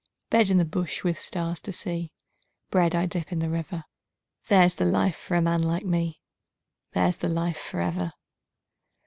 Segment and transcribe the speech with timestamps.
[0.31, 2.11] Bed in the bush with stars to see,
[2.71, 3.83] Bread I dip in the river
[4.47, 6.21] There's the life for a man like me,
[6.93, 8.13] There's the life for ever.